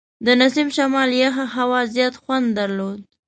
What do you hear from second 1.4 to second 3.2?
هوا زیات خوند درلود.